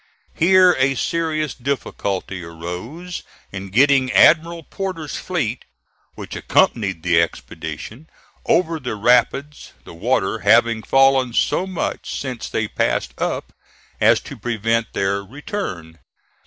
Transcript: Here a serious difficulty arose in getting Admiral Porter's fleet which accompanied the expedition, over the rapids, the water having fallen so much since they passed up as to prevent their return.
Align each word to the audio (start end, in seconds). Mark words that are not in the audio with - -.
Here 0.33 0.75
a 0.79 0.95
serious 0.95 1.53
difficulty 1.53 2.43
arose 2.43 3.21
in 3.51 3.69
getting 3.69 4.11
Admiral 4.11 4.63
Porter's 4.63 5.15
fleet 5.15 5.63
which 6.15 6.35
accompanied 6.35 7.03
the 7.03 7.21
expedition, 7.21 8.09
over 8.47 8.79
the 8.79 8.95
rapids, 8.95 9.73
the 9.83 9.93
water 9.93 10.39
having 10.39 10.81
fallen 10.81 11.33
so 11.33 11.67
much 11.67 12.19
since 12.19 12.49
they 12.49 12.67
passed 12.67 13.13
up 13.21 13.53
as 13.99 14.19
to 14.21 14.35
prevent 14.35 14.93
their 14.93 15.23
return. 15.23 15.99